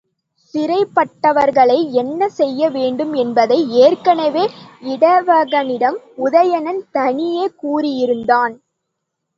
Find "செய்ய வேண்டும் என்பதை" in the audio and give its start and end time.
2.29-3.59